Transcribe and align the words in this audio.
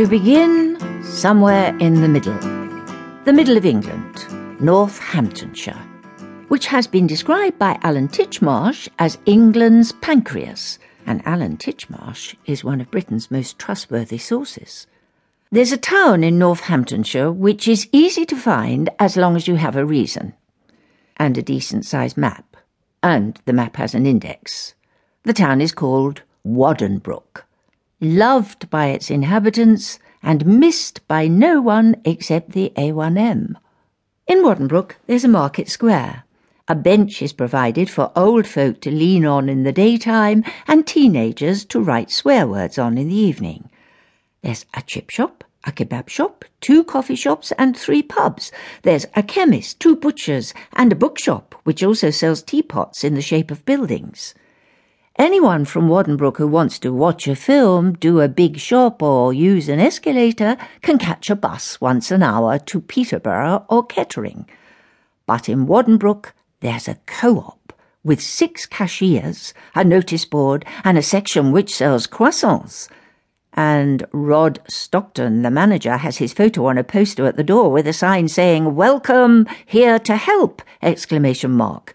To 0.00 0.06
begin, 0.06 0.78
somewhere 1.04 1.76
in 1.76 2.00
the 2.00 2.08
middle. 2.08 2.38
The 3.26 3.34
middle 3.34 3.58
of 3.58 3.66
England, 3.66 4.26
Northamptonshire, 4.58 5.78
which 6.48 6.68
has 6.68 6.86
been 6.86 7.06
described 7.06 7.58
by 7.58 7.78
Alan 7.82 8.08
Titchmarsh 8.08 8.88
as 8.98 9.18
England's 9.26 9.92
pancreas, 9.92 10.78
and 11.04 11.20
Alan 11.26 11.58
Titchmarsh 11.58 12.34
is 12.46 12.64
one 12.64 12.80
of 12.80 12.90
Britain's 12.90 13.30
most 13.30 13.58
trustworthy 13.58 14.16
sources. 14.16 14.86
There's 15.52 15.70
a 15.70 15.76
town 15.76 16.24
in 16.24 16.38
Northamptonshire 16.38 17.30
which 17.30 17.68
is 17.68 17.86
easy 17.92 18.24
to 18.24 18.36
find 18.36 18.88
as 18.98 19.18
long 19.18 19.36
as 19.36 19.46
you 19.46 19.56
have 19.56 19.76
a 19.76 19.84
reason, 19.84 20.32
and 21.18 21.36
a 21.36 21.42
decent 21.42 21.84
sized 21.84 22.16
map, 22.16 22.56
and 23.02 23.38
the 23.44 23.52
map 23.52 23.76
has 23.76 23.94
an 23.94 24.06
index. 24.06 24.72
The 25.24 25.34
town 25.34 25.60
is 25.60 25.72
called 25.72 26.22
Waddenbrook 26.42 27.42
loved 28.00 28.70
by 28.70 28.86
its 28.86 29.10
inhabitants 29.10 29.98
and 30.22 30.46
missed 30.46 31.06
by 31.06 31.28
no 31.28 31.60
one 31.60 31.96
except 32.04 32.52
the 32.52 32.72
A1M. 32.76 33.54
In 34.26 34.42
Waddenbrook, 34.42 34.92
there's 35.06 35.24
a 35.24 35.28
market 35.28 35.68
square. 35.68 36.24
A 36.68 36.74
bench 36.74 37.20
is 37.20 37.32
provided 37.32 37.90
for 37.90 38.12
old 38.14 38.46
folk 38.46 38.80
to 38.82 38.90
lean 38.90 39.26
on 39.26 39.48
in 39.48 39.64
the 39.64 39.72
daytime 39.72 40.44
and 40.68 40.86
teenagers 40.86 41.64
to 41.64 41.80
write 41.80 42.10
swear 42.10 42.46
words 42.46 42.78
on 42.78 42.96
in 42.96 43.08
the 43.08 43.14
evening. 43.14 43.68
There's 44.42 44.64
a 44.72 44.82
chip 44.82 45.10
shop, 45.10 45.42
a 45.64 45.72
kebab 45.72 46.08
shop, 46.08 46.44
two 46.60 46.84
coffee 46.84 47.16
shops, 47.16 47.52
and 47.58 47.76
three 47.76 48.02
pubs. 48.02 48.52
There's 48.82 49.04
a 49.14 49.22
chemist, 49.22 49.80
two 49.80 49.96
butchers, 49.96 50.54
and 50.72 50.92
a 50.92 50.96
bookshop, 50.96 51.54
which 51.64 51.82
also 51.82 52.10
sells 52.10 52.42
teapots 52.42 53.04
in 53.04 53.14
the 53.14 53.20
shape 53.20 53.50
of 53.50 53.66
buildings. 53.66 54.34
Anyone 55.20 55.66
from 55.66 55.90
Waddenbrook 55.90 56.38
who 56.38 56.46
wants 56.48 56.78
to 56.78 56.94
watch 56.94 57.28
a 57.28 57.36
film, 57.36 57.92
do 57.92 58.22
a 58.22 58.26
big 58.26 58.56
shop, 58.56 59.02
or 59.02 59.34
use 59.34 59.68
an 59.68 59.78
escalator 59.78 60.56
can 60.80 60.96
catch 60.96 61.28
a 61.28 61.36
bus 61.36 61.78
once 61.78 62.10
an 62.10 62.22
hour 62.22 62.58
to 62.60 62.80
Peterborough 62.80 63.66
or 63.68 63.84
Kettering. 63.84 64.48
But 65.26 65.46
in 65.46 65.66
Waddenbrook, 65.66 66.32
there's 66.60 66.88
a 66.88 66.96
co-op 67.04 67.74
with 68.02 68.22
six 68.22 68.64
cashiers, 68.64 69.52
a 69.74 69.84
notice 69.84 70.24
board, 70.24 70.64
and 70.84 70.96
a 70.96 71.02
section 71.02 71.52
which 71.52 71.74
sells 71.74 72.06
croissants. 72.06 72.88
And 73.52 74.06
Rod 74.12 74.60
Stockton, 74.68 75.42
the 75.42 75.50
manager, 75.50 75.98
has 75.98 76.16
his 76.16 76.32
photo 76.32 76.64
on 76.64 76.78
a 76.78 76.82
poster 76.82 77.26
at 77.26 77.36
the 77.36 77.44
door 77.44 77.70
with 77.70 77.86
a 77.86 77.92
sign 77.92 78.26
saying, 78.26 78.74
Welcome, 78.74 79.46
here 79.66 79.98
to 79.98 80.16
help! 80.16 80.62
exclamation 80.80 81.50
mark. 81.50 81.94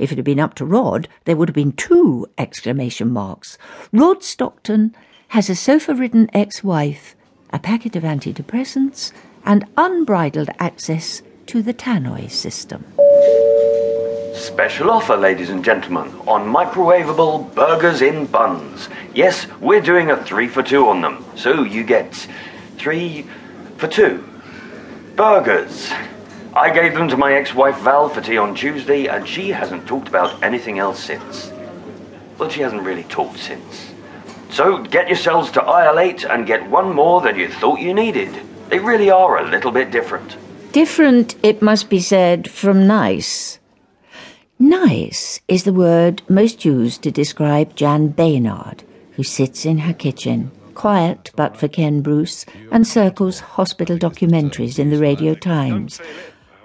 If 0.00 0.10
it 0.10 0.16
had 0.16 0.24
been 0.24 0.40
up 0.40 0.54
to 0.54 0.64
Rod, 0.64 1.08
there 1.26 1.36
would 1.36 1.50
have 1.50 1.54
been 1.54 1.72
two 1.72 2.26
exclamation 2.38 3.10
marks. 3.10 3.58
Rod 3.92 4.24
Stockton 4.24 4.96
has 5.28 5.50
a 5.50 5.54
sofa 5.54 5.94
ridden 5.94 6.30
ex 6.32 6.64
wife, 6.64 7.14
a 7.52 7.58
packet 7.58 7.94
of 7.96 8.02
antidepressants, 8.02 9.12
and 9.44 9.66
unbridled 9.76 10.48
access 10.58 11.20
to 11.46 11.60
the 11.60 11.74
tannoy 11.74 12.30
system. 12.30 12.86
Special 14.34 14.90
offer, 14.90 15.18
ladies 15.18 15.50
and 15.50 15.62
gentlemen, 15.62 16.08
on 16.26 16.50
microwavable 16.50 17.54
burgers 17.54 18.00
in 18.00 18.24
buns. 18.24 18.88
Yes, 19.14 19.46
we're 19.60 19.82
doing 19.82 20.10
a 20.10 20.24
three 20.24 20.48
for 20.48 20.62
two 20.62 20.88
on 20.88 21.02
them, 21.02 21.22
so 21.36 21.62
you 21.62 21.84
get 21.84 22.26
three 22.78 23.26
for 23.76 23.86
two. 23.86 24.26
Burgers. 25.14 25.92
I 26.54 26.70
gave 26.70 26.94
them 26.94 27.08
to 27.08 27.16
my 27.16 27.34
ex 27.34 27.54
wife 27.54 27.78
Val 27.78 28.08
for 28.08 28.20
tea 28.20 28.36
on 28.36 28.56
Tuesday, 28.56 29.06
and 29.06 29.26
she 29.26 29.50
hasn't 29.50 29.86
talked 29.86 30.08
about 30.08 30.42
anything 30.42 30.80
else 30.80 30.98
since. 31.02 31.52
Well, 32.38 32.50
she 32.50 32.60
hasn't 32.60 32.82
really 32.82 33.04
talked 33.04 33.38
since. 33.38 33.92
So 34.50 34.82
get 34.82 35.06
yourselves 35.06 35.52
to 35.52 35.62
aisle 35.62 36.00
8 36.00 36.24
and 36.24 36.46
get 36.46 36.68
one 36.68 36.92
more 36.92 37.20
than 37.20 37.38
you 37.38 37.48
thought 37.48 37.78
you 37.78 37.94
needed. 37.94 38.34
They 38.68 38.80
really 38.80 39.10
are 39.10 39.38
a 39.38 39.48
little 39.48 39.70
bit 39.70 39.92
different. 39.92 40.36
Different, 40.72 41.36
it 41.44 41.62
must 41.62 41.88
be 41.88 42.00
said, 42.00 42.50
from 42.50 42.86
nice. 42.86 43.60
Nice 44.58 45.40
is 45.46 45.62
the 45.62 45.72
word 45.72 46.22
most 46.28 46.64
used 46.64 47.02
to 47.02 47.12
describe 47.12 47.76
Jan 47.76 48.08
Baynard, 48.08 48.82
who 49.12 49.22
sits 49.22 49.64
in 49.64 49.78
her 49.78 49.94
kitchen, 49.94 50.50
quiet 50.74 51.30
but 51.36 51.56
for 51.56 51.68
Ken 51.68 52.02
Bruce, 52.02 52.44
and 52.72 52.86
circles 52.86 53.40
hospital 53.40 53.96
documentaries 53.96 54.78
in 54.78 54.90
the 54.90 54.98
Radio 54.98 55.34
Times, 55.34 56.00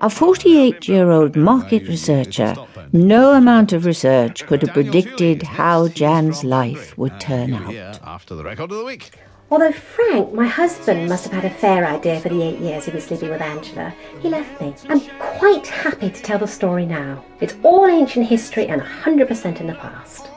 a 0.01 0.09
48 0.09 0.88
year 0.88 1.09
old 1.09 1.35
market 1.35 1.88
researcher, 1.88 2.56
no 2.91 3.33
amount 3.33 3.73
of 3.73 3.85
research 3.85 4.45
could 4.45 4.61
have 4.61 4.73
predicted 4.73 5.44
how 5.44 5.88
Jan's 5.88 6.44
life 6.44 6.97
would 6.97 7.19
turn 7.19 7.53
out. 7.53 8.00
After 8.03 8.35
the 8.35 8.44
record 8.44 8.72
of 8.72 8.78
the 8.78 8.85
week. 8.85 9.11
Although 9.51 9.72
Frank, 9.72 10.34
my 10.34 10.47
husband, 10.47 11.07
must 11.07 11.25
have 11.25 11.34
had 11.34 11.45
a 11.45 11.55
fair 11.55 11.85
idea 11.85 12.19
for 12.19 12.29
the 12.29 12.41
eight 12.41 12.59
years 12.59 12.85
he 12.85 12.91
was 12.91 13.05
sleeping 13.05 13.29
with 13.29 13.41
Angela, 13.41 13.94
he 14.19 14.28
left 14.28 14.59
me. 14.59 14.73
I'm 14.89 15.01
quite 15.19 15.67
happy 15.67 16.09
to 16.09 16.22
tell 16.23 16.39
the 16.39 16.47
story 16.47 16.85
now. 16.85 17.23
It's 17.39 17.55
all 17.63 17.85
ancient 17.85 18.25
history 18.25 18.67
and 18.67 18.81
100% 18.81 19.61
in 19.61 19.67
the 19.67 19.75
past. 19.75 20.28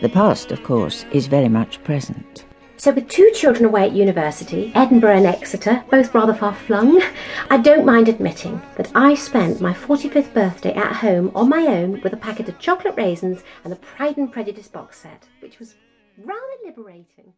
The 0.00 0.08
past, 0.08 0.50
of 0.50 0.62
course, 0.62 1.04
is 1.12 1.26
very 1.26 1.48
much 1.48 1.82
present. 1.84 2.46
So, 2.76 2.92
with 2.92 3.08
two 3.08 3.30
children 3.32 3.64
away 3.64 3.84
at 3.84 3.92
university, 3.92 4.72
Edinburgh 4.74 5.16
and 5.18 5.26
Exeter, 5.26 5.84
both 5.90 6.12
rather 6.12 6.34
far 6.34 6.54
flung, 6.54 7.00
I 7.48 7.56
don't 7.56 7.86
mind 7.86 8.08
admitting 8.08 8.60
that 8.76 8.90
I 8.96 9.14
spent 9.14 9.60
my 9.60 9.72
45th 9.72 10.34
birthday 10.34 10.74
at 10.74 10.96
home 10.96 11.30
on 11.36 11.48
my 11.48 11.66
own 11.66 12.00
with 12.02 12.12
a 12.12 12.16
packet 12.16 12.48
of 12.48 12.58
chocolate 12.58 12.96
raisins 12.96 13.44
and 13.62 13.72
the 13.72 13.76
Pride 13.76 14.16
and 14.16 14.30
Prejudice 14.30 14.68
box 14.68 14.98
set, 14.98 15.28
which 15.40 15.60
was 15.60 15.76
rather 16.18 16.40
liberating. 16.64 17.32